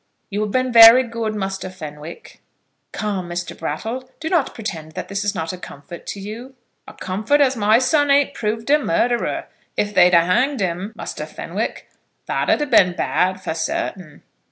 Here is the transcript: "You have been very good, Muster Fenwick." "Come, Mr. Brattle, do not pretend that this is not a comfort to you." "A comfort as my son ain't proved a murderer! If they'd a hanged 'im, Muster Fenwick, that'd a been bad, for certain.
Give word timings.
"You 0.31 0.41
have 0.41 0.49
been 0.49 0.71
very 0.73 1.03
good, 1.03 1.35
Muster 1.35 1.69
Fenwick." 1.69 2.41
"Come, 2.91 3.29
Mr. 3.29 3.55
Brattle, 3.55 4.09
do 4.19 4.29
not 4.29 4.55
pretend 4.55 4.93
that 4.93 5.09
this 5.09 5.23
is 5.23 5.35
not 5.35 5.53
a 5.53 5.59
comfort 5.59 6.07
to 6.07 6.19
you." 6.19 6.55
"A 6.87 6.93
comfort 6.95 7.39
as 7.39 7.55
my 7.55 7.77
son 7.77 8.09
ain't 8.09 8.33
proved 8.33 8.71
a 8.71 8.79
murderer! 8.79 9.45
If 9.77 9.93
they'd 9.93 10.15
a 10.15 10.21
hanged 10.25 10.59
'im, 10.59 10.93
Muster 10.95 11.27
Fenwick, 11.27 11.87
that'd 12.25 12.63
a 12.63 12.65
been 12.65 12.93
bad, 12.95 13.43
for 13.43 13.53
certain. 13.53 14.23